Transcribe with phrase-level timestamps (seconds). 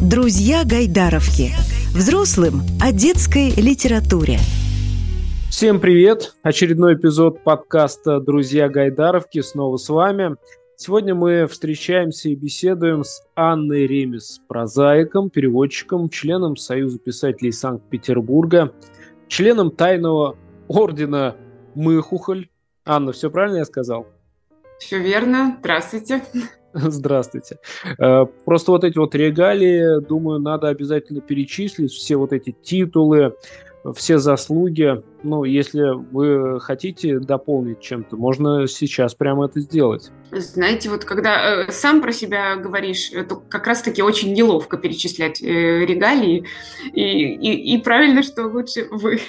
[0.00, 1.50] Друзья Гайдаровки.
[1.92, 4.38] Взрослым о детской литературе.
[5.50, 6.36] Всем привет!
[6.44, 10.36] Очередной эпизод подкаста «Друзья Гайдаровки» снова с вами.
[10.76, 18.72] Сегодня мы встречаемся и беседуем с Анной Ремес, прозаиком, переводчиком, членом Союза писателей Санкт-Петербурга,
[19.26, 20.36] членом тайного
[20.68, 21.34] ордена
[21.74, 22.50] Мыхухоль.
[22.84, 24.06] Анна, все правильно я сказал?
[24.78, 25.56] Все верно.
[25.58, 26.22] Здравствуйте.
[26.74, 27.58] Здравствуйте.
[27.98, 33.34] Э, просто вот эти вот регалии, думаю, надо обязательно перечислить, все вот эти титулы,
[33.94, 35.02] все заслуги.
[35.22, 40.10] Ну, если вы хотите дополнить чем-то, можно сейчас прямо это сделать.
[40.30, 45.84] Знаете, вот когда э, сам про себя говоришь, то как раз-таки очень неловко перечислять э,
[45.86, 46.44] регалии.
[46.92, 49.20] И, и, и правильно, что лучше вы.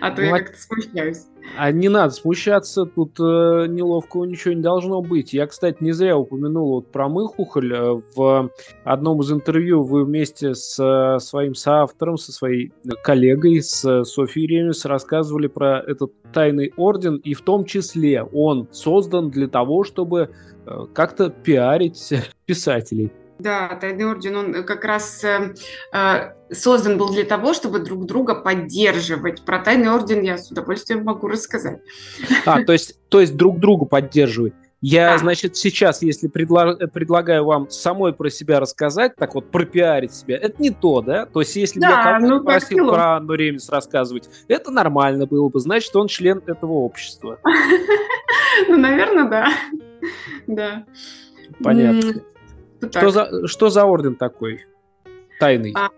[0.00, 1.26] А то ну, я как-то смущаюсь.
[1.58, 5.32] А не надо смущаться, тут э, неловкого ничего не должно быть.
[5.32, 7.72] Я, кстати, не зря упомянул вот про Мыхухоль.
[7.72, 8.50] Э, в
[8.84, 14.84] одном из интервью вы вместе с э, своим соавтором, со своей коллегой, с Софией Ремес,
[14.84, 20.30] рассказывали про этот тайный орден, и в том числе он создан для того, чтобы
[20.66, 22.12] э, как-то пиарить
[22.46, 23.12] писателей.
[23.38, 25.54] Да, Тайный Орден, он как раз э,
[25.92, 29.44] э, создан был для того, чтобы друг друга поддерживать.
[29.44, 31.80] Про Тайный Орден я с удовольствием могу рассказать.
[32.46, 34.54] А, то есть, то есть друг другу поддерживать.
[34.86, 35.18] Я, да.
[35.18, 40.62] значит, сейчас, если предла- предлагаю вам самой про себя рассказать, так вот, пропиарить себя, это
[40.62, 41.24] не то, да?
[41.24, 45.48] То есть, если да, я кого-то ну, просил про Анну Ремес рассказывать, это нормально было
[45.48, 47.38] бы, значит, он член этого общества.
[48.68, 49.48] Ну, наверное, да.
[50.46, 50.84] Да.
[51.60, 52.22] Понятно.
[52.90, 54.66] Что за, что за орден такой?
[55.38, 55.74] Тайный.
[55.76, 55.90] А,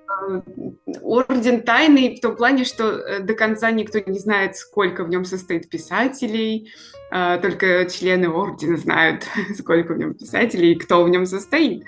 [1.03, 5.25] орден тайный в том плане, что э, до конца никто не знает, сколько в нем
[5.25, 6.73] состоит писателей,
[7.11, 9.25] а, только члены ордена знают,
[9.59, 11.85] сколько в нем писателей и кто в нем состоит.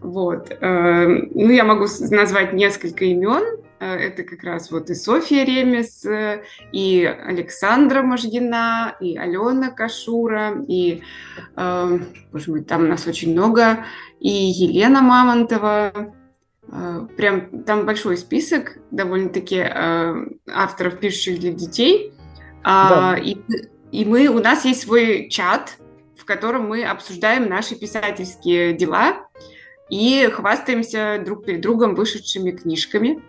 [0.00, 0.50] Вот.
[0.60, 3.60] Э, ну, я могу назвать несколько имен.
[3.80, 6.04] Э, это как раз вот и Софья Ремес,
[6.72, 11.02] и Александра Можгина, и Алена Кашура, и,
[11.56, 13.84] боже мой, там у нас очень много,
[14.20, 16.14] и Елена Мамонтова,
[16.68, 20.14] Э, прям там большой список довольно-таки э,
[20.52, 22.12] авторов, пишущих для детей.
[22.64, 23.18] А, да.
[23.18, 23.36] И,
[23.92, 25.76] и мы, у нас есть свой чат,
[26.16, 29.28] в котором мы обсуждаем наши писательские дела
[29.88, 33.22] и хвастаемся друг перед другом вышедшими книжками.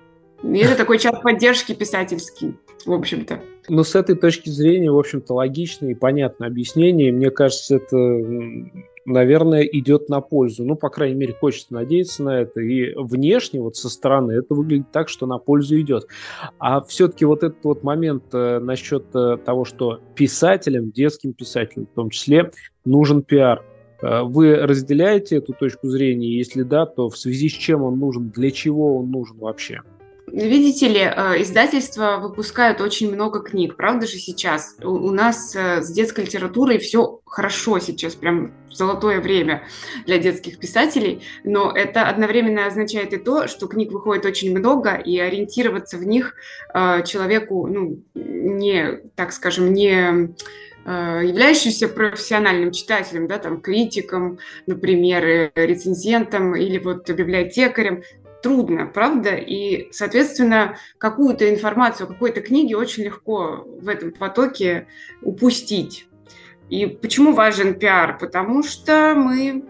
[0.44, 2.56] И это такой чат поддержки писательский,
[2.86, 3.42] в общем-то.
[3.70, 7.12] Ну, с этой точки зрения, в общем-то, логичное и понятное объяснение.
[7.12, 7.98] Мне кажется, это
[9.08, 10.66] наверное, идет на пользу.
[10.66, 12.60] Ну, по крайней мере, хочется надеяться на это.
[12.60, 16.08] И внешне, вот со стороны, это выглядит так, что на пользу идет.
[16.60, 21.96] А все-таки вот этот вот момент э, насчет э, того, что писателям, детским писателям в
[21.96, 22.52] том числе,
[22.84, 23.64] нужен пиар.
[24.02, 26.38] Э, вы разделяете эту точку зрения?
[26.38, 29.82] Если да, то в связи с чем он нужен, для чего он нужен вообще?
[30.28, 34.76] Видите ли, э, издательства выпускают очень много книг, правда же сейчас?
[34.84, 39.64] У нас э, с детской литературой все хорошо сейчас, прям золотое время
[40.06, 45.18] для детских писателей, но это одновременно означает и то, что книг выходит очень много, и
[45.18, 46.36] ориентироваться в них
[46.74, 50.36] э, человеку, ну, не, так скажем, не
[50.86, 58.04] являющийся профессиональным читателем, да, там, критиком, например, рецензентом или вот библиотекарем,
[58.48, 59.36] трудно, правда?
[59.36, 64.88] И, соответственно, какую-то информацию какой-то книге очень легко в этом потоке
[65.22, 66.08] упустить.
[66.70, 68.18] И почему важен пиар?
[68.18, 69.66] Потому что мы,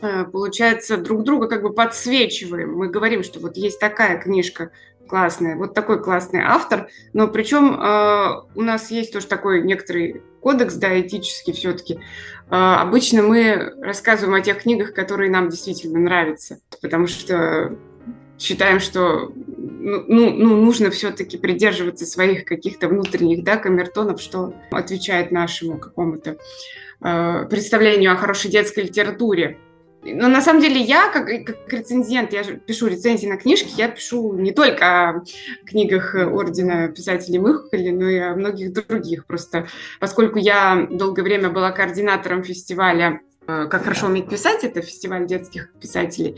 [0.00, 2.76] э, получается, друг друга как бы подсвечиваем.
[2.76, 4.70] Мы говорим, что вот есть такая книжка
[5.06, 10.74] классная, вот такой классный автор, но причем э, у нас есть тоже такой некоторый кодекс,
[10.74, 12.00] да, этический все-таки.
[12.50, 17.76] Э, обычно мы рассказываем о тех книгах, которые нам действительно нравятся, потому что
[18.38, 19.32] считаем, что
[19.80, 26.36] ну, ну, ну нужно все-таки придерживаться своих каких-то внутренних да, камертонов, что отвечает нашему какому-то
[27.00, 29.58] э, представлению о хорошей детской литературе.
[30.04, 34.32] Но на самом деле я, как, как рецензент, я пишу рецензии на книжки, я пишу
[34.34, 35.24] не только о
[35.66, 39.26] книгах Ордена писателей Мыхоли, но и о многих других.
[39.26, 39.66] Просто
[39.98, 45.72] поскольку я долгое время была координатором фестиваля Э, как хорошо уметь писать, это фестиваль детских
[45.80, 46.36] писателей.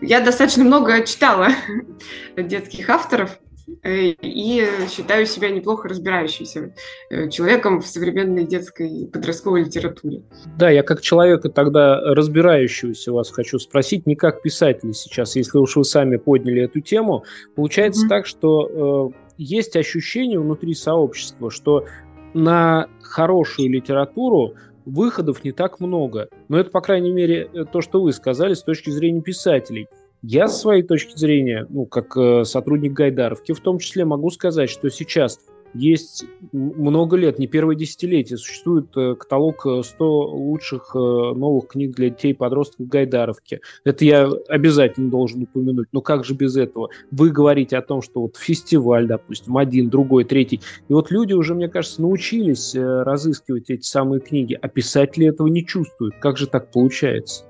[0.00, 1.48] Я достаточно много читала
[2.36, 3.40] детских авторов
[3.82, 6.72] э, и считаю себя неплохо разбирающимся
[7.10, 10.22] э, человеком в современной детской и подростковой литературе.
[10.56, 15.74] Да, я как человека тогда разбирающегося вас хочу спросить, не как писатель сейчас, если уж
[15.74, 17.24] вы сами подняли эту тему,
[17.56, 18.08] получается mm-hmm.
[18.08, 21.86] так, что э, есть ощущение внутри сообщества, что
[22.34, 26.28] на хорошую литературу выходов не так много.
[26.48, 29.88] Но это, по крайней мере, э, то, что вы сказали с точки зрения писателей.
[30.22, 34.70] Я, с своей точки зрения, ну, как э, сотрудник Гайдаровки, в том числе могу сказать,
[34.70, 35.40] что сейчас
[35.74, 42.10] есть много лет, не первое десятилетие, существует э, каталог 100 э, лучших новых книг для
[42.10, 43.60] детей и подростков Гайдаровки.
[43.84, 45.88] Это я обязательно должен упомянуть.
[45.92, 46.90] Но как же без этого?
[47.10, 50.60] Вы говорите о том, что вот фестиваль, допустим, один, другой, третий.
[50.88, 55.64] И вот люди уже, мне кажется, научились разыскивать эти самые книги, а писатели этого не
[55.64, 56.16] чувствуют.
[56.20, 57.44] Как же так получается?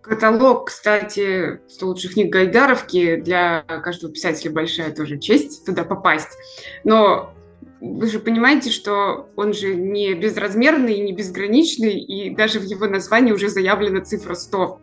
[0.00, 6.28] Каталог, кстати, 100 лучших книг Гайдаровки для каждого писателя большая тоже честь туда попасть.
[6.84, 7.34] Но
[7.92, 13.32] вы же понимаете, что он же не безразмерный, не безграничный, и даже в его названии
[13.32, 14.80] уже заявлена цифра 100.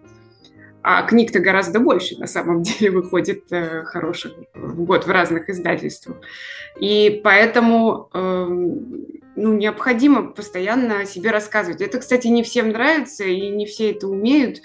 [0.83, 6.17] А книг-то гораздо больше, на самом деле, выходит э, хороших в год в разных издательствах.
[6.79, 8.45] И поэтому э,
[9.35, 11.81] ну, необходимо постоянно о себе рассказывать.
[11.81, 14.61] Это, кстати, не всем нравится, и не все это умеют.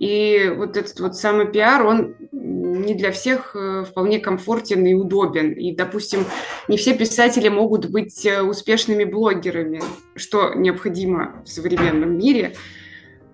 [0.00, 5.52] И вот этот вот самый пиар, он не для всех э, вполне комфортен и удобен.
[5.52, 6.24] И, допустим,
[6.68, 9.82] не все писатели могут быть э, успешными блогерами,
[10.16, 12.56] что необходимо в современном мире.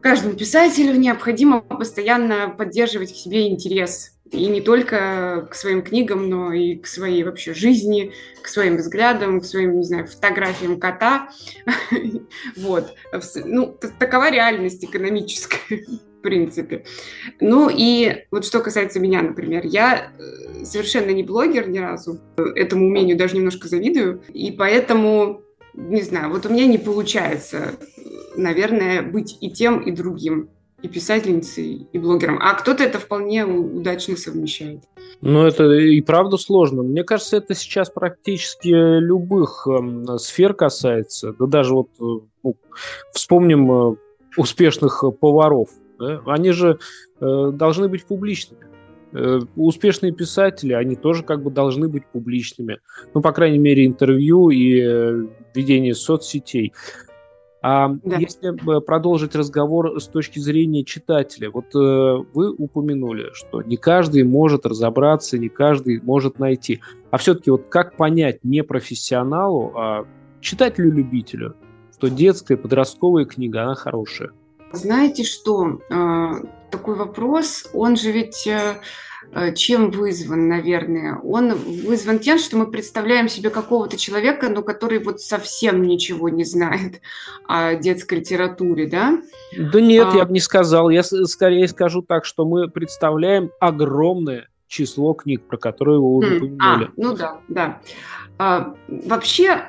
[0.01, 4.17] Каждому писателю необходимо постоянно поддерживать к себе интерес.
[4.33, 9.41] И не только к своим книгам, но и к своей вообще жизни, к своим взглядам,
[9.41, 11.29] к своим, не знаю, фотографиям кота.
[12.57, 12.93] Вот.
[13.37, 15.61] Ну, такова реальность экономическая
[16.23, 16.85] принципе.
[17.41, 22.21] Ну и вот что касается меня, например, я э, совершенно не блогер ни разу,
[22.55, 25.43] этому умению даже немножко завидую, и поэтому,
[25.75, 27.75] не знаю, вот у меня не получается,
[28.37, 30.51] наверное, быть и тем, и другим
[30.83, 32.39] и писательницей, и блогером.
[32.41, 34.83] А кто-то это вполне удачно совмещает.
[35.21, 36.83] Ну, это и правда сложно.
[36.83, 41.35] Мне кажется, это сейчас практически любых э, сфер касается.
[41.39, 42.57] Да даже вот э, ну,
[43.13, 43.97] вспомним э,
[44.37, 45.71] успешных поваров.
[45.99, 46.21] Да?
[46.27, 46.79] Они же
[47.21, 48.67] э, должны быть публичными.
[49.13, 52.81] Э, успешные писатели, они тоже как бы должны быть публичными.
[53.15, 56.73] Ну, по крайней мере, интервью и э, ведение соцсетей.
[57.63, 58.17] А да.
[58.19, 64.67] если продолжить разговор с точки зрения читателя, вот э, вы упомянули, что не каждый может
[64.67, 66.81] разобраться, не каждый может найти.
[67.11, 70.07] А все-таки вот как понять не профессионалу, а
[70.41, 71.57] читателю-любителю,
[71.97, 74.31] что детская подростковая книга, она хорошая?
[74.73, 76.41] Знаете что, а,
[76.71, 78.81] такой вопрос, он же ведь э,
[79.33, 81.19] э, чем вызван, наверное?
[81.19, 86.45] Он вызван тем, что мы представляем себе какого-то человека, но который вот совсем ничего не
[86.45, 87.01] знает
[87.49, 89.19] о детской литературе, да?
[89.57, 90.17] Да нет, а...
[90.17, 90.91] я бы не сказал.
[90.91, 96.87] Я скорее скажу так, что мы представляем огромное число книг, про которые вы уже упомянули.
[96.87, 97.81] А, ну да, да.
[98.39, 99.63] А, вообще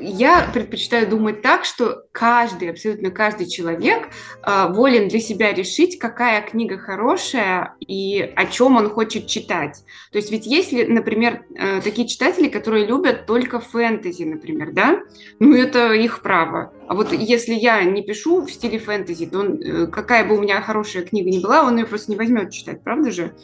[0.00, 4.08] я предпочитаю думать так, что каждый, абсолютно каждый человек
[4.42, 9.84] э, волен для себя решить, какая книга хорошая и о чем он хочет читать.
[10.10, 15.00] То есть ведь если, например, э, такие читатели, которые любят только фэнтези, например, да,
[15.38, 16.72] ну это их право.
[16.92, 20.42] А вот если я не пишу в стиле фэнтези, то он, э, какая бы у
[20.42, 23.34] меня хорошая книга ни была, он ее просто не возьмет читать, правда же?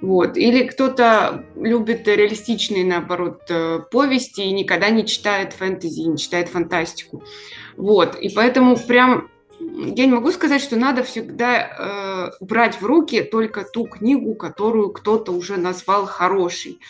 [0.00, 0.36] Вот.
[0.36, 7.22] Или кто-то любит реалистичные, наоборот, э, повести и никогда не читает фэнтези, не читает фантастику.
[7.76, 8.16] Вот.
[8.16, 9.28] И поэтому прям
[9.60, 14.90] я не могу сказать, что надо всегда э, брать в руки только ту книгу, которую
[14.90, 16.80] кто-то уже назвал хорошей.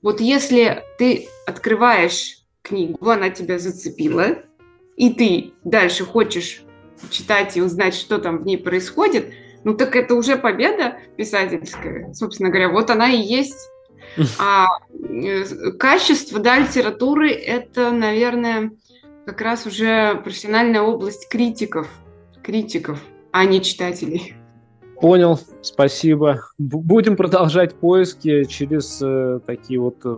[0.00, 4.47] Вот если ты открываешь книгу, она тебя зацепила,
[4.98, 6.62] и ты дальше хочешь
[7.10, 9.32] читать и узнать, что там в ней происходит–
[9.64, 12.70] ну так это уже победа писательская, собственно говоря.
[12.70, 13.70] Вот она и есть.
[14.40, 15.44] А э,
[15.78, 18.72] качество да, литературы– это, наверное,
[19.26, 21.88] как раз уже профессиональная область критиков,
[22.42, 23.00] критиков,
[23.30, 24.34] а не читателей.
[25.00, 26.40] Понял, спасибо.
[26.56, 30.16] Будем продолжать поиски через э, такие вот э,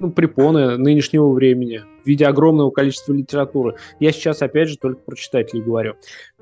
[0.00, 3.76] ну, препоны нынешнего времени в виде огромного количества литературы.
[3.98, 5.94] Я сейчас, опять же, только про читателей говорю.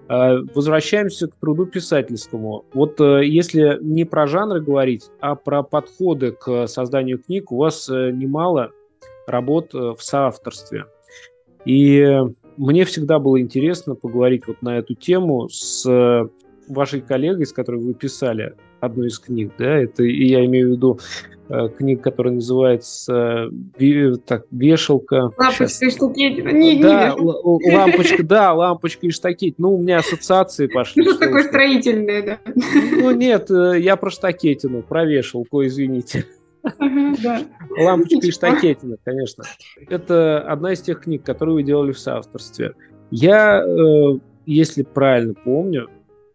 [0.08, 2.64] Э, возвращаемся к труду писательскому.
[2.72, 7.88] Вот э, если не про жанры говорить, а про подходы к созданию книг, у вас
[7.88, 8.72] э, немало
[9.26, 10.86] работ в соавторстве.
[11.66, 12.02] И
[12.56, 15.86] мне всегда было интересно поговорить вот на эту тему с
[16.66, 20.98] вашей коллегой, с которой вы писали одну из книг, да, это я имею в виду
[21.48, 25.32] э, книга, которая называется э, так, «Вешалка».
[25.36, 26.48] Лампочка и штакетина.
[26.50, 29.68] Не, да, не лампочка, да, лампочка и штакетина.
[29.68, 31.04] Ну, у меня ассоциации пошли.
[31.04, 32.38] Ну, такое строительное, да.
[32.54, 36.26] Ну, нет, э, я про штакетину, про вешалку, извините.
[37.78, 39.44] Лампочка и штакетина, конечно.
[39.88, 42.74] Это одна из тех книг, которые вы делали в соавторстве.
[43.10, 43.64] Я,
[44.44, 45.88] если правильно помню,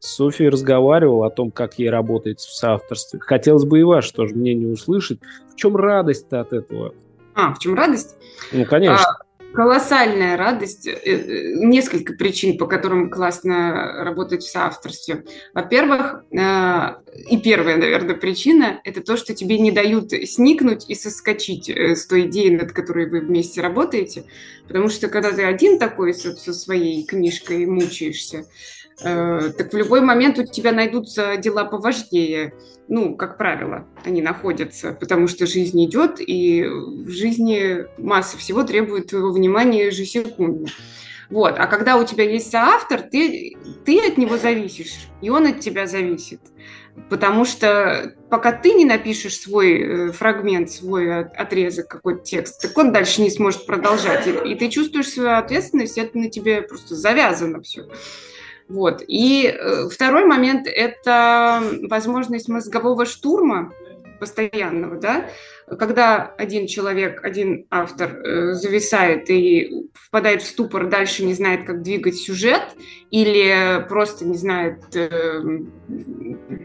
[0.04, 3.20] с Софией разговаривал о том, как ей работает в соавторстве.
[3.22, 5.20] Хотелось бы и ваше тоже мнение услышать.
[5.50, 6.94] В чем радость-то от этого?
[7.36, 8.16] А, в чем радость?
[8.52, 8.98] Ну, конечно.
[8.98, 10.88] А, колоссальная радость.
[10.88, 15.24] Э, э, несколько причин, по которым классно работать в соавторстве.
[15.54, 16.96] Во-первых, э,
[17.30, 22.28] и первая, наверное, причина– это то, что тебе не дают сникнуть и соскочить с той
[22.28, 24.26] идеей, над которой вы вместе работаете.
[24.68, 28.48] Потому что когда ты один такой со, со своей книжкой мучаешься,
[29.02, 32.54] так в любой момент у тебя найдутся дела поважнее.
[32.88, 39.08] Ну, как правило, они находятся, потому что жизнь идет, и в жизни масса всего требует
[39.08, 40.68] твоего внимания ежесекундно.
[41.30, 41.56] Вот.
[41.58, 45.88] А когда у тебя есть соавтор, ты, ты от него зависишь, и он от тебя
[45.88, 46.42] зависит.
[47.10, 52.92] Потому что пока ты не напишешь свой э, фрагмент, свой отрезок, какой-то текст, так он
[52.92, 54.28] дальше не сможет продолжать.
[54.28, 57.88] И, и ты чувствуешь свою ответственность, это на тебе просто завязано все.
[58.70, 59.04] Вот.
[59.08, 63.74] И э, второй момент– это возможность мозгового штурма
[64.20, 65.30] постоянного, да,
[65.78, 71.82] когда один человек, один автор э, зависает и впадает в ступор, дальше не знает, как
[71.82, 72.62] двигать сюжет,
[73.14, 75.44] или просто не знает, э,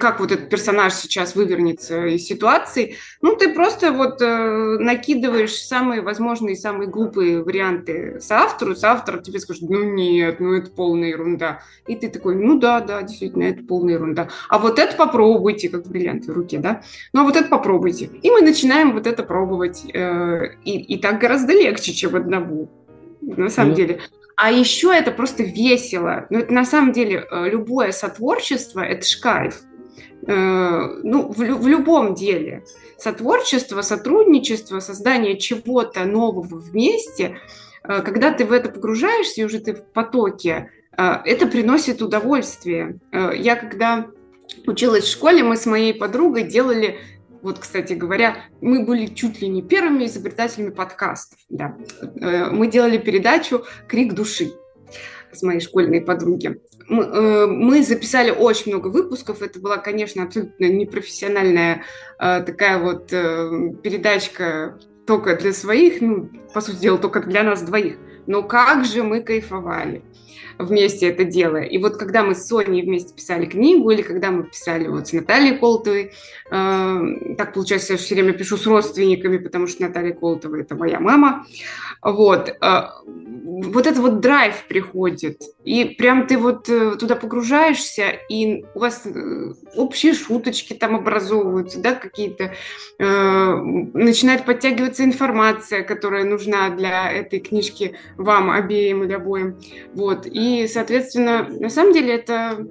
[0.00, 6.00] как вот этот персонаж сейчас вывернется из ситуации, ну, ты просто вот э, накидываешь самые
[6.00, 11.61] возможные, самые глупые варианты соавтору, соавтор тебе скажет, ну, нет, ну, это полная ерунда.
[11.87, 14.31] И ты такой, ну, да, да, действительно, это полная ерунда.
[14.49, 16.81] А вот это попробуйте, как бриллиант в руке, да?
[17.12, 18.09] Ну, а вот это попробуйте.
[18.23, 19.85] И мы начинаем вот это пробовать.
[19.93, 22.71] Э, и, и так гораздо легче, чем одному,
[23.21, 23.76] на самом mm.
[23.76, 24.00] деле.
[24.40, 26.28] А еще это просто весело.
[26.30, 29.62] Ну, это на самом деле э, любое сотворчество– это шкайф.
[30.28, 32.62] Э, ну, в, в любом деле.
[32.99, 37.38] Сотворчество, сотрудничество, создание чего-то нового вместе,
[37.83, 42.99] когда ты в это погружаешься, и уже ты в потоке, это приносит удовольствие.
[43.12, 44.09] Я когда
[44.66, 46.99] училась в школе, мы с моей подругой делали
[47.49, 51.38] вот, кстати говоря, мы были чуть ли не первыми изобретателями подкастов.
[51.49, 51.76] Да.
[52.21, 54.52] Э, мы делали передачу «Крик души»
[55.33, 56.61] с моей школьной подруги.
[56.88, 59.40] Мы, э, записали очень много выпусков.
[59.40, 61.85] Это была, конечно, абсолютно непрофессиональная
[62.21, 67.97] э, такая вот передачка только для своих, ну, по сути дела, только для нас двоих.
[68.28, 70.02] Но как же мы кайфовали
[70.58, 71.64] вместе это делая.
[71.64, 75.12] И вот когда мы с Соней вместе писали книгу, или когда мы писали вот с
[75.12, 76.12] Натальей Колтовой,
[76.50, 81.00] э, так получается, я все время пишу с родственниками, потому что Наталья Колтова– это моя
[81.00, 81.47] мама,
[82.02, 88.64] вот, э, вот это вот драйв приходит, и прям ты вот э, туда погружаешься, и
[88.75, 92.52] у вас э, общие шуточки там образовываются, да, какие-то,
[92.99, 93.54] э,
[93.94, 99.58] начинает подтягиваться информация, которая нужна для этой книжки вам обеим или обоим,
[99.94, 102.66] вот, и, соответственно, на самом деле это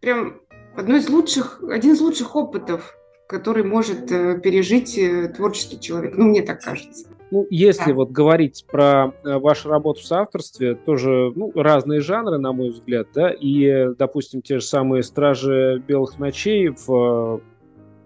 [0.00, 0.40] прям
[0.76, 2.94] одно из лучших, один из лучших опытов,
[3.26, 4.98] который может пережить
[5.36, 7.08] творческий человек, ну, мне так кажется.
[7.30, 7.94] Ну, если да.
[7.94, 13.08] вот говорить про э, вашу работу в соавторстве, тоже ну, разные жанры, на мой взгляд,
[13.14, 17.42] да, и, допустим, те же самые «Стражи белых ночей», в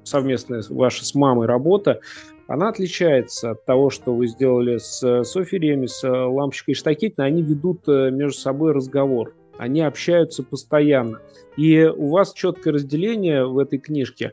[0.04, 2.00] совместная ваша с мамой работа,
[2.46, 7.88] она отличается от того, что вы сделали с Софией Реми, с Лампочкой Штакетиной, они ведут
[7.88, 11.20] э, между собой разговор, они общаются постоянно.
[11.56, 14.32] И у вас четкое разделение в этой книжке,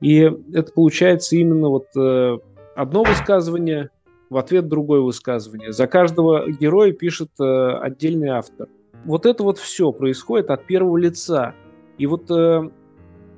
[0.00, 2.38] и это получается именно вот э,
[2.74, 3.90] одно высказывание
[4.30, 5.72] в ответ другое высказывание.
[5.72, 8.68] За каждого героя пишет э, отдельный автор.
[9.04, 11.54] Вот это вот все происходит от первого лица.
[11.98, 12.70] И вот, э,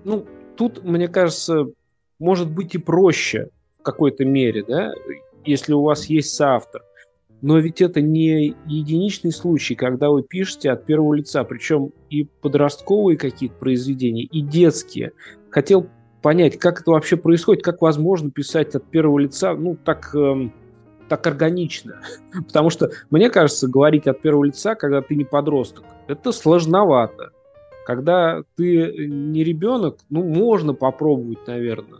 [0.04, 0.26] ну,
[0.56, 1.66] тут, мне кажется,
[2.18, 3.48] может быть и проще
[3.82, 4.94] в какой-то мере, да,
[5.44, 6.82] если у вас есть соавтор.
[7.40, 13.18] Но ведь это не единичный случай, когда вы пишете от первого лица, причем и подростковые
[13.18, 15.10] какие-то произведения, и детские.
[15.50, 15.88] Хотел
[16.22, 20.52] понять, как это вообще происходит, как возможно писать от первого лица, ну, так эм,
[21.08, 22.00] так органично.
[22.46, 27.32] Потому что, мне кажется, говорить от первого лица, когда ты не подросток, это сложновато.
[27.84, 31.98] Когда ты не ребенок, ну, можно попробовать, наверное.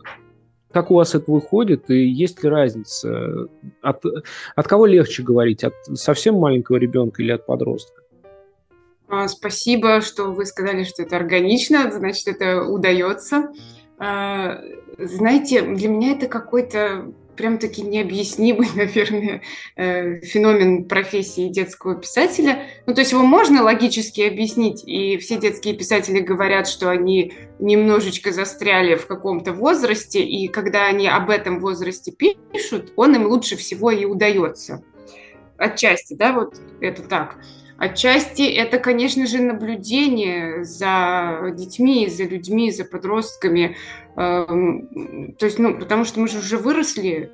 [0.73, 3.47] Как у вас это выходит и есть ли разница?
[3.81, 4.03] От,
[4.55, 5.63] от кого легче говорить?
[5.63, 8.01] От совсем маленького ребенка или от подростка?
[9.07, 13.51] А, спасибо, что вы сказали, что это органично, значит, это удается.
[13.99, 14.59] А,
[14.97, 19.41] знаете, для меня это какой-то прям-таки необъяснимый, наверное,
[19.75, 22.67] э, феномен профессии детского писателя.
[22.85, 28.31] Ну, то есть его можно логически объяснить, и все детские писатели говорят, что они немножечко
[28.31, 33.91] застряли в каком-то возрасте, и когда они об этом возрасте пишут, он им лучше всего
[33.91, 34.83] и удается.
[35.57, 37.37] Отчасти, да, вот это так.
[37.83, 43.75] Отчасти это, конечно же, наблюдение за детьми, за людьми, за подростками.
[44.15, 47.33] Эм, то есть, ну, потому что мы же уже выросли,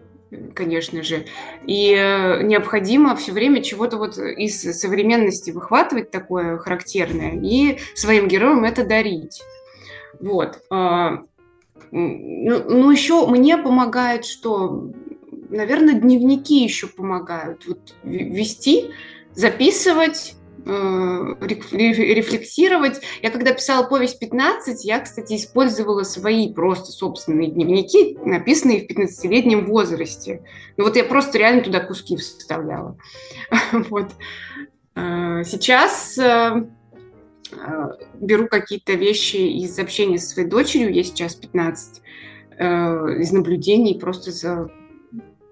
[0.56, 1.26] конечно же,
[1.68, 8.64] и э, необходимо все время чего-то вот из современности выхватывать такое характерное и своим героям
[8.64, 9.44] это дарить.
[10.20, 10.64] Вот.
[10.72, 11.26] А,
[11.92, 14.90] ну, ну еще мне помогает, что,
[15.52, 18.86] наверное, дневники еще помогают вот, вести,
[19.36, 23.02] записывать, Э, рефлексировать.
[23.22, 29.66] Я когда писала повесть 15, я, кстати, использовала свои просто собственные дневники, написанные в 15-летнем
[29.66, 30.44] возрасте.
[30.78, 32.98] Ну вот я просто реально туда куски вставляла.
[33.90, 34.12] Вот.
[34.96, 36.66] Э, сейчас э,
[38.16, 42.02] беру какие-то вещи из общения со своей дочерью, ей сейчас 15,
[42.60, 44.70] из наблюдений просто за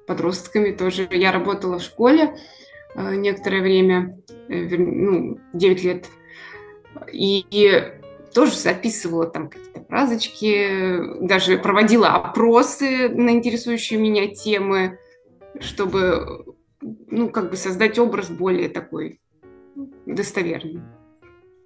[0.08, 1.08] подростками тоже.
[1.10, 2.38] Я работала в школе, Э,
[2.98, 4.18] некоторое время,
[4.50, 6.08] э, ну, 9 лет,
[7.12, 7.84] и, и
[8.34, 15.00] тоже записывала там какие-то фразочки, даже проводила опросы на интересующие меня темы,
[15.60, 19.20] чтобы, ну, как бы создать образ более такой
[20.06, 20.82] достоверный.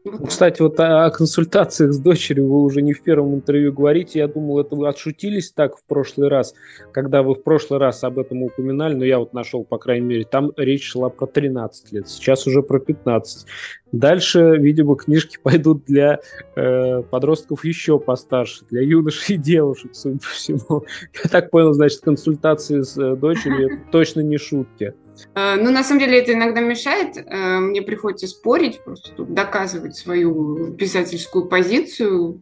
[0.03, 4.19] Вот Кстати, вот о, консультациях с дочерью вы уже не в первом интервью говорите.
[4.19, 6.55] Я думал, это вы отшутились так в прошлый раз,
[6.91, 10.23] когда вы в прошлый раз об этом упоминали, но я вот нашел, по крайней мере,
[10.23, 13.45] там речь шла про 13 лет, сейчас уже про 15.
[13.91, 16.19] Дальше, видимо, книжки пойдут для
[16.55, 20.83] э, подростков еще постарше, для юношей и девушек, судя по всему.
[21.23, 24.93] Я так понял, значит, консультации с э, дочерью точно не шутки.
[25.35, 27.17] Э, ну, на самом деле, это иногда мешает.
[27.17, 32.41] Э, мне приходится спорить, просто тут доказывать свою писательскую позицию.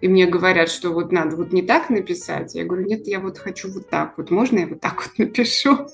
[0.00, 2.54] И мне говорят, что вот надо вот не так написать.
[2.54, 4.18] Я говорю, нет, я вот хочу вот так.
[4.18, 5.86] Вот можно я вот так вот напишу?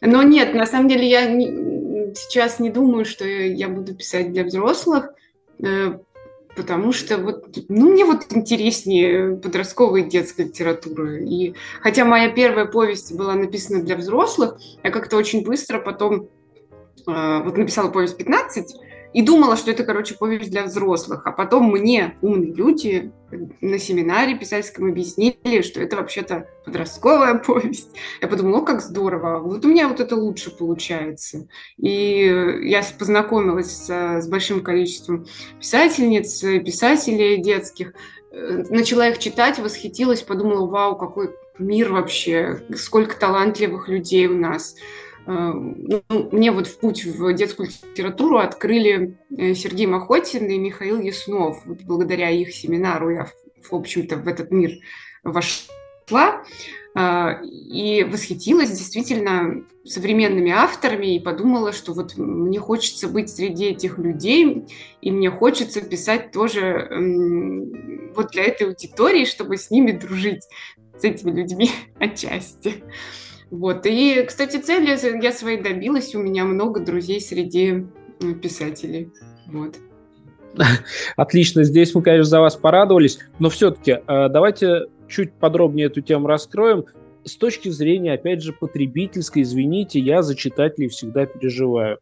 [0.00, 1.22] Но нет, на самом деле я
[2.14, 5.14] сейчас не думаю, что я буду писать для взрослых,
[5.64, 5.98] э,
[6.56, 11.18] потому что вот, ну, мне вот интереснее подростковая и детская литература.
[11.18, 16.28] И хотя моя первая повесть была написана для взрослых, я как-то очень быстро потом
[17.06, 18.76] э, вот написала повесть 15,
[19.12, 21.26] и думала, что это, короче, повесть для взрослых.
[21.26, 23.12] А потом мне умные люди
[23.60, 27.90] на семинаре писательском объяснили, что это вообще-то подростковая повесть.
[28.20, 31.46] Я подумала, как здорово, вот у меня вот это лучше получается.
[31.78, 35.26] И я познакомилась с, с большим количеством
[35.58, 37.94] писательниц, писателей детских,
[38.32, 44.74] начала их читать, восхитилась, подумала, вау, какой мир вообще, сколько талантливых людей у нас.
[45.26, 51.00] Э, ну, мне вот в путь в детскую литературу открыли э, Сергей Махотин и Михаил
[51.00, 51.62] Яснов.
[51.64, 53.28] Вот благодаря их семинару я,
[53.70, 54.72] в общем-то, в этот мир
[55.22, 56.42] вошла
[56.94, 63.98] э, и восхитилась действительно современными авторами и подумала, что вот мне хочется быть среди этих
[63.98, 64.64] людей,
[65.00, 66.88] и мне хочется писать тоже
[68.14, 70.46] вот для этой аудитории, чтобы с ними дружить,
[70.96, 72.84] с этими людьми отчасти.
[73.52, 73.84] Вот.
[73.84, 74.88] И, кстати, цели
[75.22, 76.14] я своей добилась.
[76.14, 77.86] У меня много друзей среди
[78.40, 79.12] писателей.
[79.46, 79.76] Вот.
[81.16, 86.28] Отлично, здесь мы, конечно, за вас порадовались, но все-таки э, давайте чуть подробнее эту тему
[86.28, 86.86] раскроем.
[87.24, 91.98] С точки зрения, опять же, потребительской, извините, я за читателей всегда переживаю.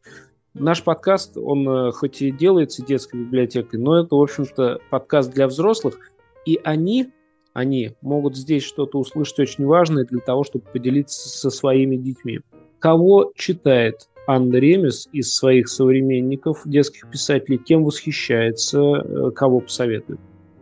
[0.54, 5.48] Наш подкаст, он э, хоть и делается детской библиотекой, но это, в общем-то, подкаст для
[5.48, 5.98] взрослых,
[6.46, 7.10] и они
[7.52, 12.40] они могут здесь что-то услышать очень важное для того, чтобы поделиться со своими детьми.
[12.78, 20.20] Кого читает Анна из своих современников, детских писателей, кем восхищается, э, кого посоветует?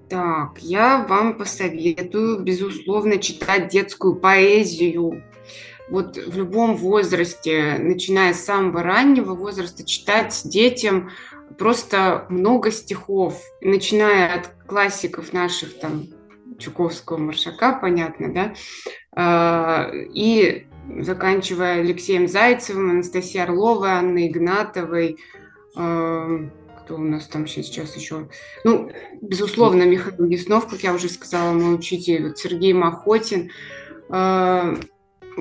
[0.09, 5.23] Так, я вам посоветую, безусловно, читать детскую поэзию.
[5.91, 11.11] Вот в любом возрасте, начиная с самого раннего возраста, читать детям
[11.59, 16.07] просто много стихов, начиная от классиков наших, там,
[16.59, 18.55] Чуковского, Маршака, понятно, да,
[19.15, 20.67] а, и
[21.01, 25.19] заканчивая Алексеем Зайцевым, Анастасией Орловой, Анной Игнатовой,
[25.77, 26.49] а,
[26.83, 28.29] кто у нас там сейчас еще?
[28.65, 28.91] Ну,
[29.21, 33.51] безусловно, Михаил Яснов, как я уже сказала, мой учитель, вот Сергей Махотин.
[34.09, 34.75] А,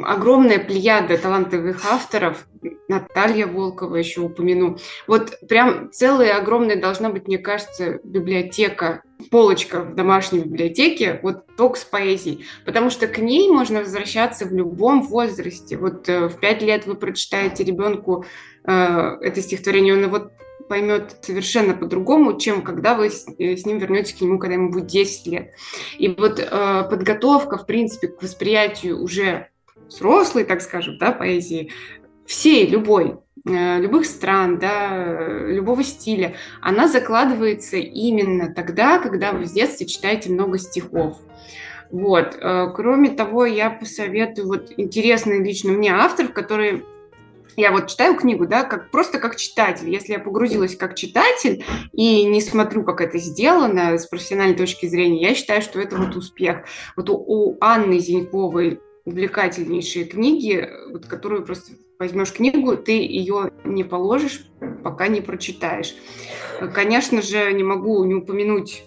[0.04, 2.47] огромная плеяда талантливых авторов,
[2.88, 4.78] Наталья Волкова еще упомяну.
[5.08, 11.80] Вот прям целая огромная должна быть, мне кажется, библиотека, полочка в домашней библиотеке, вот только
[11.80, 15.78] с поэзией, потому что к ней можно возвращаться в любом возрасте.
[15.78, 18.26] Вот э, в пять лет вы прочитаете ребенку
[18.66, 18.72] э,
[19.22, 20.30] это стихотворение, он его
[20.68, 24.70] поймет совершенно по-другому, чем когда вы с, э, с ним вернетесь к нему, когда ему
[24.70, 25.52] будет 10 лет.
[25.98, 29.50] И вот э, подготовка, в принципе, к восприятию уже
[29.88, 31.72] взрослой, так скажем, да, поэзии,
[32.28, 39.54] всей, любой, э, любых стран, да, любого стиля, она закладывается именно тогда, когда вы в
[39.54, 41.18] детстве читаете много стихов.
[41.90, 42.38] Вот.
[42.40, 46.84] Э, кроме того, я посоветую вот интересный лично мне автор, который
[47.56, 49.90] я вот читаю книгу, да, как, просто как читатель.
[49.90, 55.22] Если я погрузилась как читатель и не смотрю, как это сделано с профессиональной точки зрения,
[55.22, 56.66] я считаю, что это вот успех.
[56.96, 63.84] Вот у, у Анны Зиньковой увлекательнейшие книги, вот, которую просто возьмешь книгу, ты ее не
[63.84, 64.46] положишь,
[64.84, 65.96] пока не прочитаешь.
[66.74, 68.84] Конечно же, не могу не упомянуть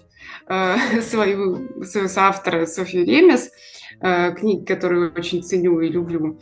[0.47, 3.51] э, свою, своего соавтора Софью Ремес,
[4.01, 6.39] э, книги, которую очень ценю и люблю.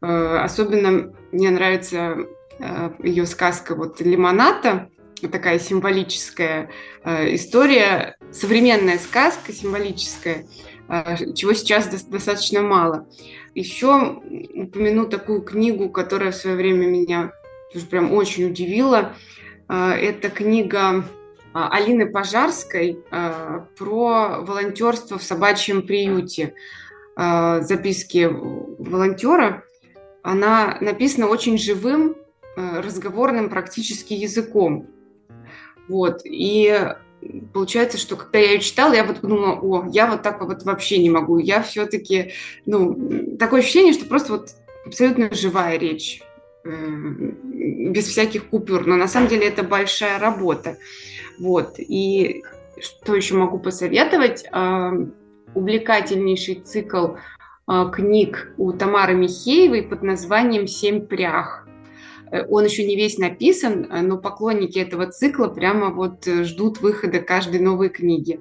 [0.00, 2.16] Э, особенно мне нравится
[2.58, 4.88] э, ее сказка вот «Лимоната»,
[5.30, 6.68] такая символическая
[7.04, 10.46] история, современная сказка символическая,
[11.36, 13.06] чего сейчас достаточно мало.
[13.54, 14.20] Еще
[14.54, 17.32] упомяну такую книгу, которая в свое время меня
[17.90, 19.14] прям очень удивила.
[19.68, 21.04] Это книга
[21.52, 22.98] Алины Пожарской
[23.78, 26.54] про волонтерство в собачьем приюте.
[27.16, 29.64] Записки волонтера
[30.22, 32.16] она написана очень живым,
[32.56, 34.86] разговорным практически языком.
[35.88, 36.20] Вот.
[36.24, 36.94] И
[37.52, 40.98] получается, что когда я ее читала, я вот подумала, о, я вот так вот вообще
[40.98, 41.38] не могу.
[41.38, 42.32] Я все-таки,
[42.66, 44.50] ну, такое ощущение, что просто вот
[44.86, 46.22] абсолютно живая речь,
[46.64, 48.86] э, без всяких купюр.
[48.86, 50.78] Но на самом деле это большая работа.
[51.38, 51.74] Вот.
[51.78, 52.42] И
[52.80, 54.44] что еще могу посоветовать?
[55.54, 57.08] Увлекательнейший цикл
[57.66, 61.66] а, книг у Тамары Михеевой под названием «Семь прях».
[62.32, 66.80] Э, он еще не весь написан, э, но поклонники этого цикла прямо вот э, ждут
[66.80, 68.40] выхода каждой новой книги.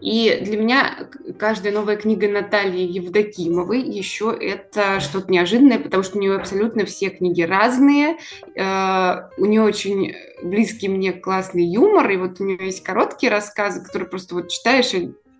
[0.00, 1.08] И для меня
[1.38, 7.08] каждая новая книга Натальи Евдокимовой еще это что-то неожиданное, потому что у нее абсолютно все
[7.08, 8.18] книги разные.
[8.54, 14.08] У нее очень близкий мне классный юмор, и вот у нее есть короткие рассказы, которые
[14.08, 14.92] просто вот читаешь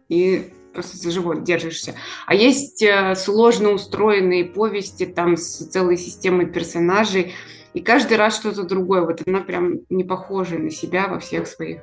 [0.08, 1.94] и просто за живот держишься.
[2.26, 2.82] А есть
[3.16, 7.34] сложно устроенные повести там с целой системой персонажей,
[7.74, 9.02] и каждый раз что-то другое.
[9.02, 11.80] Вот она прям не похожа на себя во всех своих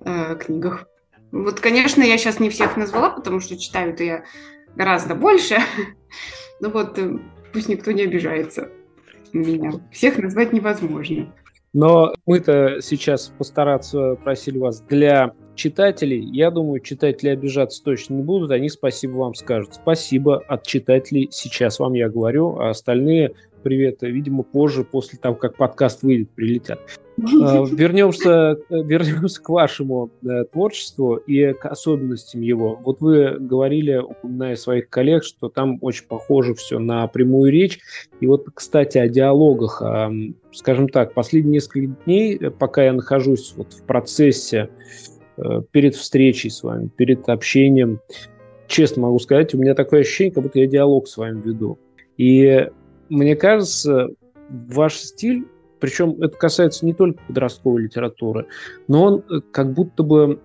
[0.00, 0.86] э, книгах.
[1.32, 4.24] Вот, конечно, я сейчас не всех назвала, потому что читаю-то я
[4.76, 5.58] гораздо больше.
[6.60, 7.18] Но вот э,
[7.52, 8.70] пусть никто не обижается
[9.32, 9.72] меня.
[9.90, 11.34] Всех назвать невозможно.
[11.72, 16.24] Но мы-то сейчас постараться просили вас для читателей.
[16.32, 18.52] Я думаю, читатели обижаться точно не будут.
[18.52, 19.74] Они спасибо вам скажут.
[19.74, 25.56] Спасибо от читателей сейчас вам я говорю, а остальные привет, видимо, позже, после того, как
[25.56, 26.78] подкаст выйдет, прилетят.
[27.18, 32.78] А, вернемся, вернемся к вашему э, творчеству и к особенностям его.
[32.84, 37.80] Вот вы говорили, упоминая своих коллег, что там очень похоже все на прямую речь.
[38.20, 39.82] И вот, кстати, о диалогах.
[40.52, 44.68] Скажем так, последние несколько дней, э, пока я нахожусь вот в процессе
[45.36, 48.00] э, перед встречей с вами, перед общением,
[48.68, 51.78] честно могу сказать, у меня такое ощущение, как будто я диалог с вами веду.
[52.16, 52.68] И
[53.14, 54.08] мне кажется,
[54.48, 55.46] ваш стиль,
[55.80, 58.46] причем это касается не только подростковой литературы,
[58.88, 60.40] но он э, как будто бы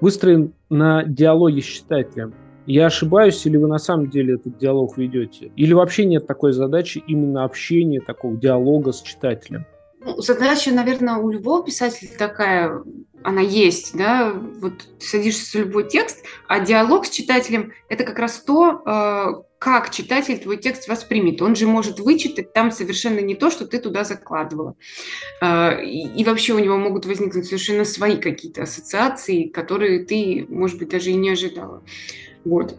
[0.00, 2.34] выстроен на диалоге с читателем.
[2.66, 5.52] Я ошибаюсь, или вы на самом деле этот диалог ведете?
[5.56, 9.66] Или вообще нет такой задачи именно общения, такого диалога с читателем?
[10.00, 12.82] Ну, задача, наверное, у любого писателя такая,
[13.24, 18.38] она есть, да, вот садишься в любой текст, а диалог с читателем– это как раз
[18.40, 21.40] то, э, как читатель твой текст воспримет.
[21.40, 24.76] Он же может вычитать там совершенно не то, что ты туда закладывала.
[25.40, 30.90] Э, и вообще у него могут возникнуть совершенно свои какие-то ассоциации, которые ты, может быть,
[30.90, 31.82] даже и не ожидала.
[32.44, 32.76] Вот.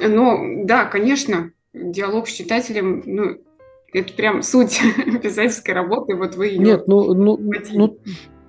[0.00, 3.38] Но да, конечно, диалог с читателем, ну,
[3.92, 4.80] это прям суть
[5.22, 6.58] писательской работы, вот вы ее...
[6.58, 7.36] Нет, ну, ну,
[7.72, 7.98] ну,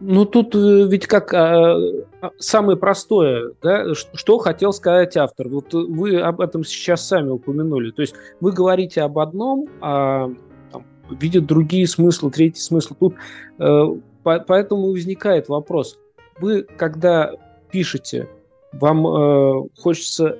[0.01, 1.75] ну тут э, ведь как а,
[2.21, 5.47] а, самое простое, да, что хотел сказать автор.
[5.47, 7.91] Вот вы об этом сейчас сами упомянули.
[7.91, 10.31] То есть вы говорите об одном, а
[10.71, 12.95] там, видят другие смыслы, третий смысл.
[12.99, 13.15] Тут
[13.59, 13.85] э,
[14.23, 15.99] по, поэтому возникает вопрос.
[16.39, 17.31] Вы, когда
[17.71, 18.27] пишете,
[18.73, 20.39] вам э, хочется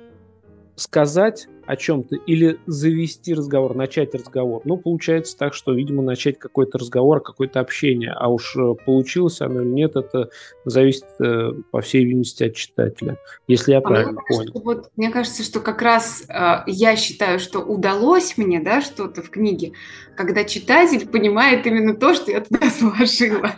[0.74, 4.62] сказать о чем-то или завести разговор, начать разговор.
[4.64, 8.12] Ну, получается так, что, видимо, начать какой-то разговор, какое-то общение.
[8.12, 10.30] А уж э, получилось оно или нет, это
[10.64, 13.18] зависит, э, по всей видимости, от читателя.
[13.48, 14.52] Если я а правильно мне понял.
[14.52, 19.22] Кажется, вот, мне кажется, что как раз э, я считаю, что удалось мне да, что-то
[19.22, 19.72] в книге,
[20.16, 23.52] когда читатель понимает именно то, что я туда сложила.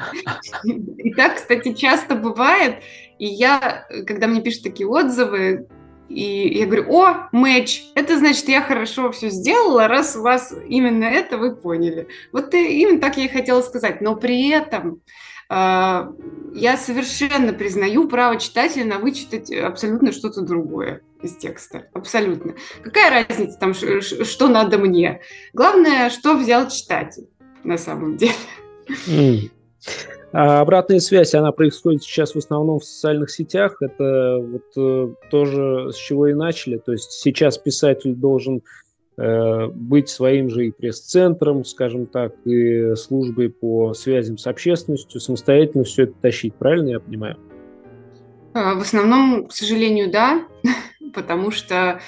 [0.64, 2.76] И так, кстати, часто бывает.
[3.18, 5.68] И я, когда мне пишут такие отзывы,
[6.08, 11.04] И я говорю, о, матч, это значит, я хорошо все сделала, раз у вас именно
[11.04, 12.08] это вы поняли.
[12.32, 14.00] Вот именно так я и хотела сказать.
[14.00, 15.00] Но при этом
[15.48, 16.06] э,
[16.54, 21.88] я совершенно признаю право читателя на вычитать абсолютно что-то другое из текста.
[21.94, 22.54] Абсолютно.
[22.82, 25.22] Какая разница там, что надо мне?
[25.54, 27.28] Главное, что взял читатель
[27.64, 28.34] на самом деле.
[29.06, 29.50] Mm.
[30.36, 33.76] А обратная связь, она происходит сейчас в основном в социальных сетях.
[33.80, 36.76] Это вот э, тоже с чего и начали.
[36.78, 38.60] То есть сейчас писатель должен
[39.16, 45.84] э, быть своим же и пресс-центром, скажем так, и службой по связям с общественностью, самостоятельно
[45.84, 46.56] все это тащить.
[46.56, 47.36] Правильно я понимаю?
[48.54, 50.48] А, в основном, к сожалению, да,
[51.14, 52.00] потому что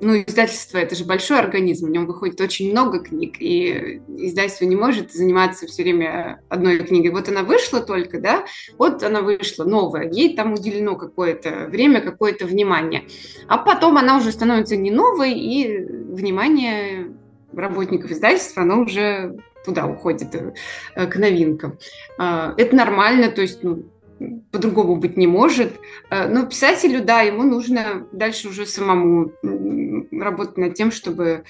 [0.00, 4.76] ну, издательство– это же большой организм, в нем выходит очень много книг, и издательство не
[4.76, 7.10] может заниматься все время одной книгой.
[7.10, 8.44] Вот она вышла только, да,
[8.76, 13.04] вот она вышла новая, ей там уделено какое-то время, какое-то внимание.
[13.48, 17.12] А потом она уже становится не новой, и внимание
[17.52, 21.78] работников издательства, оно уже туда уходит, э, к новинкам.
[22.18, 23.84] А, это нормально, то есть ну,
[24.50, 25.72] по-другому быть не может.
[26.10, 29.32] Э, но писателю, да, ему нужно дальше уже самому
[30.12, 31.44] работать над тем, чтобы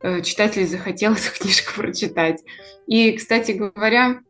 [0.00, 2.42] э, читатель захотел эту книжку прочитать.
[2.86, 4.20] И, кстати говоря,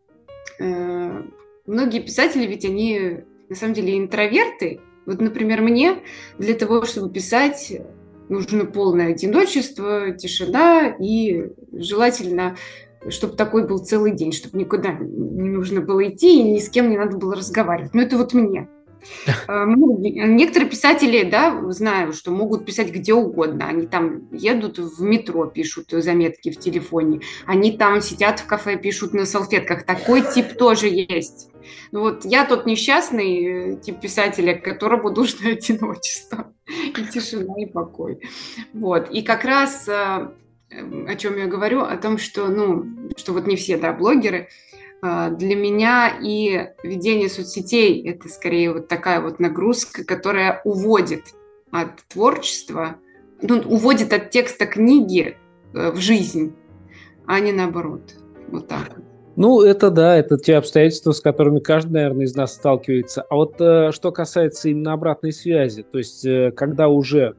[0.59, 1.23] э,
[1.67, 3.19] многие писатели, ведь они
[3.49, 4.81] на самом деле интроверты.
[5.05, 5.99] Вот, например, мне
[6.39, 7.81] для того, чтобы писать,
[8.29, 12.57] нужно полное одиночество, тишина и желательно
[13.11, 16.91] чтобы такой был целый день, чтобы никуда не нужно было идти и ни с кем
[16.91, 17.95] не надо было разговаривать.
[17.95, 18.69] Но это вот мне.
[19.49, 23.67] А, некоторые писатели, да, знаю, что могут писать где угодно.
[23.69, 27.21] Они там едут в метро, пишут заметки в телефоне.
[27.47, 29.85] Они там сидят в кафе, пишут на салфетках.
[29.85, 31.51] Такой тип тоже есть.
[31.93, 38.21] Ну вот я тот несчастный э, тип писателя, которому нужно одиночество и тишина, и покой.
[38.73, 39.11] Вот.
[39.11, 40.29] И как раз э,
[40.71, 42.85] о чем я говорю, о том, что, ну,
[43.17, 44.49] что вот не все, да, блогеры,
[45.03, 51.35] а, для меня и ведение соцсетей– это скорее вот такая вот нагрузка, которая уводит
[51.71, 52.97] от творчества,
[53.43, 55.37] ну, уводит от текста книги
[55.75, 56.55] э, в жизнь,
[57.27, 58.15] а не наоборот.
[58.49, 58.99] Вот так.
[59.37, 63.23] Ну, это да, это те обстоятельства, с которыми каждый, наверное, из нас сталкивается.
[63.23, 67.37] А вот э, что касается именно обратной связи, то есть э, когда уже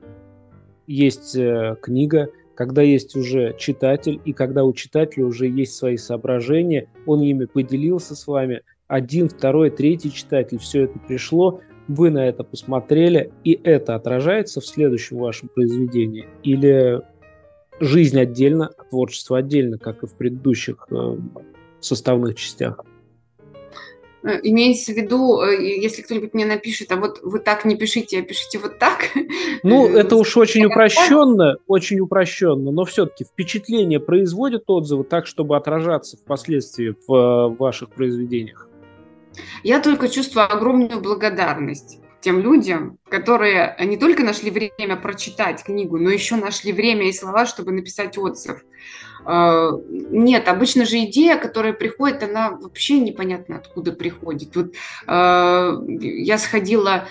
[0.86, 6.90] есть э, книга, когда есть уже читатель, и когда у читателя уже есть свои соображения,
[7.06, 12.44] он ими поделился с вами, один, второй, третий читатель, все это пришло, вы на это
[12.44, 16.26] посмотрели, и это отражается в следующем вашем произведении?
[16.42, 17.00] Или
[17.80, 21.18] жизнь отдельно, а творчество отдельно, как и в предыдущих э,
[21.80, 22.84] составных частях?
[24.28, 28.20] Э, имеется в виду, э, если кто-нибудь мне напишет, а вот вы так не пишите,
[28.20, 29.10] а пишите вот так.
[29.64, 36.18] Ну, это уж очень упрощенно, очень упрощенно, но все-таки впечатление производит отзывы так, чтобы отражаться
[36.18, 38.68] впоследствии в э, ваших произведениях.
[39.64, 46.10] Я только чувствую огромную благодарность тем людям, которые не только нашли время прочитать книгу, но
[46.10, 48.64] еще нашли время и слова, чтобы написать отзыв.
[49.26, 54.56] А, нет, обычно же идея, которая приходит, она вообще непонятно откуда приходит.
[54.56, 54.74] Вот
[55.06, 57.08] а, я сходила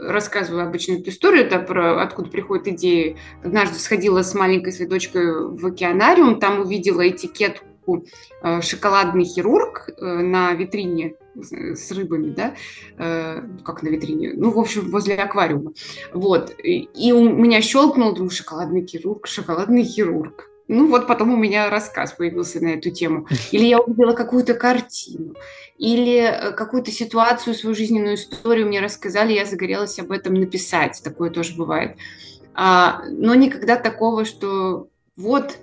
[0.00, 3.16] рассказываю обычно эту историю, да, про откуда приходят идеи.
[3.42, 8.06] Однажды сходила с маленькой своей дочкой в океанариум, там увидела этикетку
[8.40, 12.54] а, «Шоколадный хирург» э, на витрине с рыбами, да,
[12.98, 15.72] э, как на витрине, ну, в общем, возле аквариума.
[16.12, 16.54] Вот.
[16.62, 20.48] И у меня щелкнул, думаю, шоколадный хирург, шоколадный хирург.
[20.68, 23.26] Ну вот потом у меня рассказ появился на эту тему.
[23.52, 25.34] Или я увидела какую-то картину,
[25.78, 31.00] или э, какую-то ситуацию, свою жизненную историю мне рассказали, я загорелась об этом написать.
[31.02, 31.96] Такое тоже бывает.
[32.54, 35.56] А, но никогда такого, что вот,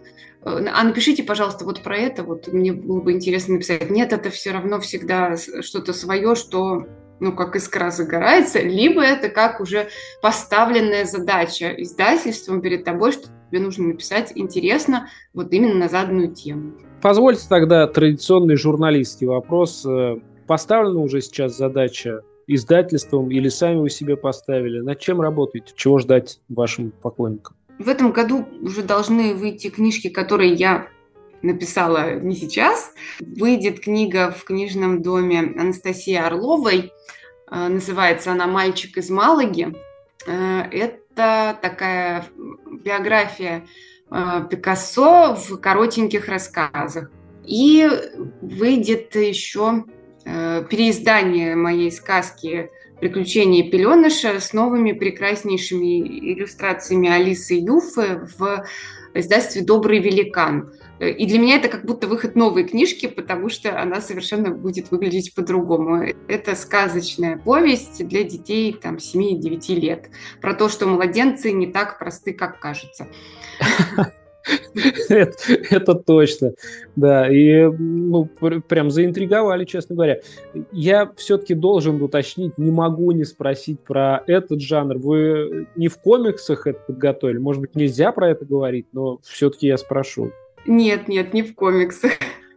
[0.46, 3.90] а напишите, пожалуйста, вот про это, вот мне было бы интересно написать.
[3.90, 6.86] Нет, это все равно всегда что-то свое, что
[7.20, 9.88] ну, как искра загорается, либо это как уже
[10.22, 16.74] поставленная задача издательством перед тобой, что тебе нужно написать интересно вот именно на заданную тему.
[17.02, 19.86] Позвольте тогда традиционный журналистский вопрос.
[19.86, 24.80] Э, поставлена уже сейчас задача издательством или сами вы себе поставили?
[24.80, 25.74] Над чем работаете?
[25.76, 27.56] Чего ждать вашим поклонникам?
[27.78, 30.88] В этом году уже должны выйти книжки, которые я
[31.42, 32.92] написала не сейчас.
[33.20, 36.92] Выйдет книга в книжном доме Анастасии Орловой.
[37.50, 39.76] Э, называется она «Мальчик из Малаги».
[40.26, 42.26] Э, это такая
[42.84, 43.66] биография
[44.10, 47.12] э, Пикассо в коротеньких рассказах.
[47.46, 47.88] И
[48.42, 49.86] выйдет еще
[50.24, 58.66] переиздание моей сказки «Приключения пеленыша» с новыми прекраснейшими иллюстрациями Алисы Юфы в
[59.14, 60.74] издательстве «Добрый великан».
[61.00, 65.36] И для меня это как будто выход новой книжки, потому что она совершенно будет выглядеть
[65.36, 66.06] по-другому.
[66.30, 70.10] Это сказочная повесть для детей там, 7-9 лет
[70.42, 73.08] про то, что младенцы не так просты, как кажется.
[75.10, 75.38] это,
[75.70, 76.54] это точно,
[76.96, 77.30] да.
[77.32, 80.20] И ну, прям заинтриговали, честно говоря.
[80.72, 84.98] Я все-таки должен уточнить, не могу не спросить про этот жанр.
[84.98, 87.38] Вы не в комиксах это подготовили?
[87.38, 90.32] Может быть, нельзя про это говорить, но все-таки я спрошу.
[90.66, 92.14] Нет, нет, не в комиксах.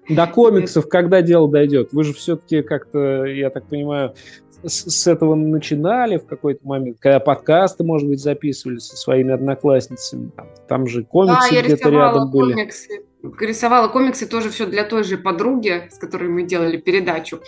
[0.08, 1.90] До комиксов, когда дело дойдет?
[1.92, 4.14] Вы же все-таки как-то, я так понимаю,
[4.64, 10.30] с, с этого начинали в какой-то момент, когда подкасты, может быть, записывали со своими одноклассницами.
[10.36, 12.52] Там, там же комиксы да, где-то рядом были.
[12.52, 13.02] Комиксы.
[13.40, 17.40] Рисовала комиксы тоже все для той же подруги, с которой мы делали передачу.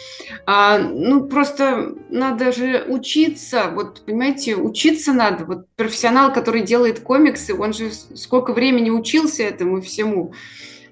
[0.45, 5.45] А, ну, просто надо же учиться, вот, понимаете, учиться надо.
[5.45, 10.33] Вот профессионал, который делает комиксы, он же сколько времени учился этому всему.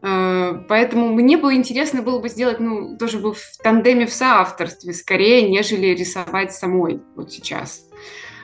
[0.03, 4.93] Э, поэтому мне было интересно было бы сделать, ну, тоже бы в тандеме в соавторстве
[4.93, 7.85] скорее, нежели рисовать самой вот сейчас.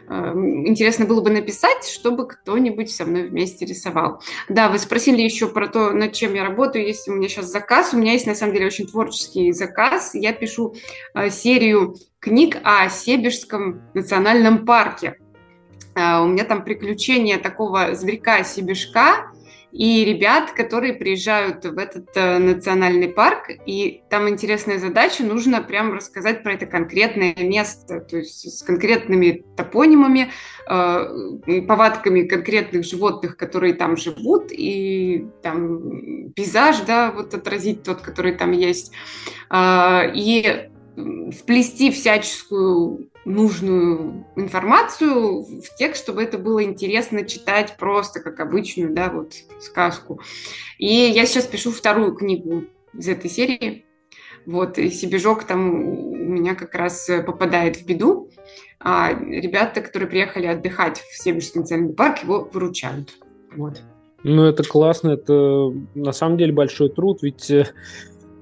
[0.08, 4.20] Э, интересно было бы написать, чтобы кто-нибудь со мной вместе рисовал.
[4.48, 6.86] Да, вы спросили еще про то, над чем я работаю.
[6.86, 10.14] Если у меня сейчас заказ, у меня есть на самом деле очень творческий заказ.
[10.14, 10.74] Я пишу
[11.14, 15.18] э, серию книг о Себежском национальном парке.
[15.96, 19.30] У меня там приключения такого зверька-себежка,
[19.74, 25.92] и ребят, которые приезжают в этот э, национальный парк, и там интересная задача, нужно прям
[25.92, 30.30] рассказать про это конкретное место, то есть с конкретными топонимами,
[30.70, 38.36] э, повадками конкретных животных, которые там живут, и там пейзаж, да, вот отразить тот, который
[38.36, 38.92] там есть,
[39.50, 40.68] э, и
[41.36, 49.10] вплести всяческую нужную информацию в текст, чтобы это было интересно читать просто как обычную, да,
[49.10, 50.20] вот сказку.
[50.78, 53.84] И я сейчас пишу вторую книгу из этой серии.
[54.46, 58.28] Вот, и Себежок там у меня как раз попадает в беду,
[58.78, 63.14] а ребята, которые приехали отдыхать в Себежский национальный парк, его выручают.
[63.56, 63.80] Вот.
[64.22, 67.66] Ну, это классно, это на самом деле большой труд, ведь э,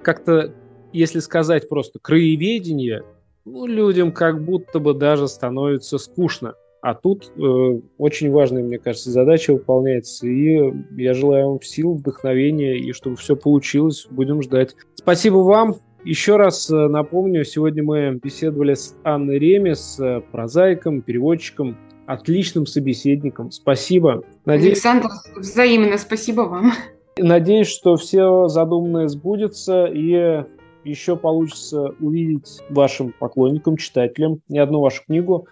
[0.02, 0.54] как-то,
[0.92, 3.02] если сказать просто краеведение,
[3.44, 6.55] ну, людям как будто бы даже становится скучно.
[6.81, 10.26] А тут э, очень важная, мне кажется, задача выполняется.
[10.26, 14.07] И я желаю вам сил, вдохновения, и чтобы все получилось.
[14.11, 14.74] Будем ждать.
[14.96, 15.76] Спасибо вам.
[16.05, 23.52] Еще раз э, напомню, сегодня мы беседовали с Анной Ремес, э, прозаиком, переводчиком, отличным собеседником.
[23.52, 24.24] Спасибо.
[24.44, 24.85] Надеюсь...
[24.85, 26.72] Александр, взаимно спасибо вам.
[27.16, 30.44] Надеюсь, что все задуманное сбудется, и
[30.84, 35.46] еще получится увидеть вашим поклонникам, читателям не одну вашу книгу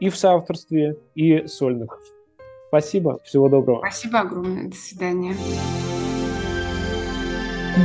[0.00, 2.00] и в соавторстве, и сольных.
[2.68, 3.80] Спасибо, всего доброго.
[3.80, 5.36] Спасибо огромное, до свидания.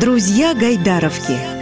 [0.01, 1.56] Друзья Гайдаровки.